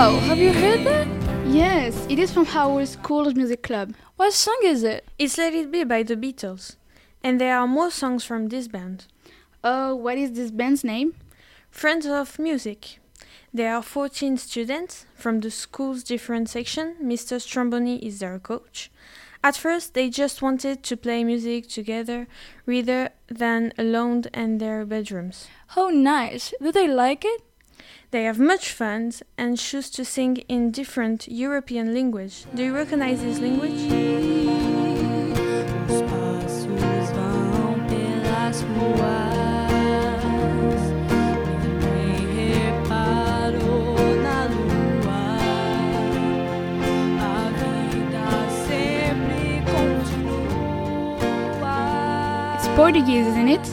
[0.00, 1.06] you heard that?
[1.46, 3.92] Yes, it is from our school's music club.
[4.16, 5.06] What song is it?
[5.18, 6.76] It's Let It Be by the Beatles.
[7.22, 9.08] And there are more songs from this band.
[9.62, 11.16] Oh, what is this band's name?
[11.70, 12.98] Friends of Music.
[13.52, 16.96] There are 14 students from the school's different section.
[17.02, 17.36] Mr.
[17.38, 18.90] Stromboni is their coach.
[19.44, 22.26] At first, they just wanted to play music together
[22.64, 25.48] rather than alone in their bedrooms.
[25.76, 26.54] Oh, nice.
[26.58, 27.42] Do they like it?
[28.10, 32.44] They have much fun and choose to sing in different European language.
[32.54, 33.86] Do you recognize this language?
[35.88, 39.70] Os passos vão pelas ruas.
[41.94, 45.22] Ninguém reparou na lua.
[47.22, 47.24] A
[47.60, 48.26] vida
[48.66, 51.78] sempre continua.
[52.56, 53.66] It's Portuguese, isn't it?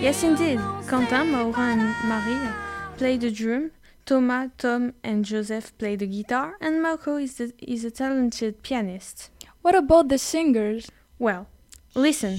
[0.00, 0.60] Yes, indeed.
[0.88, 2.54] Quentin, Maura, and Maria
[2.98, 3.70] play the drum.
[4.04, 9.30] Thomas, Tom, and Joseph play the guitar, and Marco is, the, is a talented pianist.
[9.62, 10.90] What about the singers?
[11.18, 11.46] Well,
[11.94, 12.38] listen.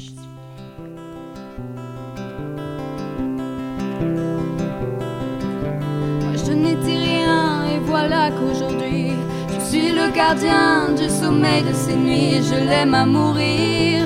[6.24, 9.14] Moi je n'étais rien et voilà qu'aujourd'hui
[9.54, 12.42] je suis le gardien du sommeil de ces nuits.
[12.44, 13.98] Je l'aime à mourir.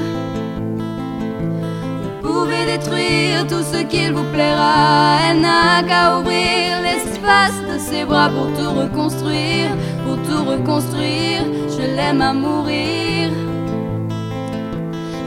[2.24, 5.18] Vous pouvez détruire tout ce qu'il vous plaira.
[5.30, 9.70] Elle n'a qu'à ouvrir l'espace de ses bras pour tout reconstruire,
[10.06, 11.44] pour tout reconstruire.
[11.70, 13.30] Je l'aime à mourir.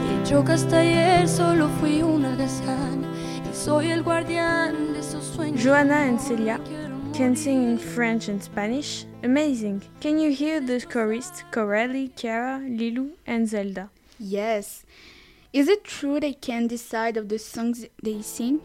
[0.09, 3.05] Y yo hasta ayer solo fui una alazán
[3.49, 5.63] y soy el guardián de esos sueños.
[5.63, 6.59] Joanna and Celia
[7.13, 9.05] can sing in French and Spanish.
[9.23, 9.81] Amazing.
[10.01, 13.89] Can you hear the chorists Corelli, Chiara, Lilu, and Zelda?
[14.19, 14.83] Yes.
[15.53, 18.61] Is it true they can decide of the songs they sing?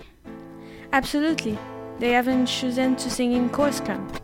[0.92, 1.58] Absolutely.
[1.98, 4.21] They haven't chosen to sing in chorus camp.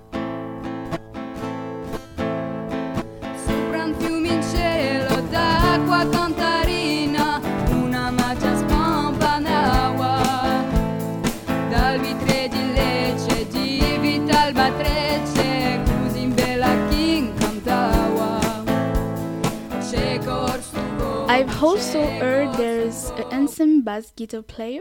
[21.28, 24.80] I've also heard there's a handsome bass guitar player.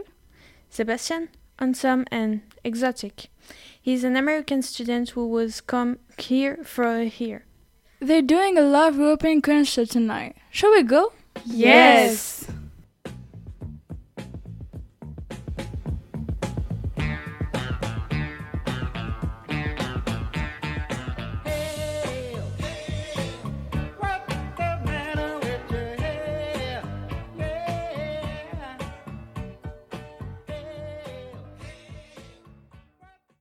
[0.70, 1.28] Sebastian,
[1.58, 3.28] handsome and exotic.
[3.80, 7.44] He's an American student who was come here for a year.
[8.00, 10.36] They're doing a live European concert tonight.
[10.50, 11.12] Shall we go?
[11.44, 12.37] Yes.